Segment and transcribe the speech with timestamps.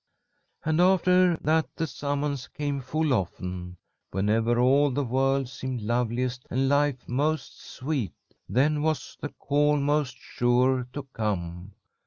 [0.65, 3.77] And after that the summons came full often.
[4.09, 8.13] Whenever all the world seemed loveliest and life most sweet,
[8.49, 11.73] then was the call most sure to come.